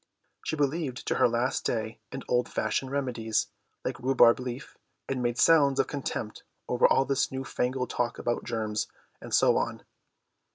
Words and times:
She 0.43 0.55
believed 0.55 1.05
to 1.07 1.15
her 1.17 1.27
last 1.29 1.63
day 1.63 1.99
in 2.11 2.23
old 2.27 2.49
fashioned 2.49 2.89
remedies 2.89 3.51
like 3.85 3.99
rhubarb 3.99 4.39
leaf, 4.39 4.75
and 5.07 5.21
made 5.21 5.37
sounds 5.37 5.79
of 5.79 5.85
contempt 5.85 6.41
over 6.67 6.87
all 6.87 7.05
this 7.05 7.31
new 7.31 7.43
fangled 7.43 7.91
talk 7.91 8.17
about 8.17 8.43
germs, 8.43 8.87
and 9.21 9.31
so 9.31 9.57
on. 9.57 9.83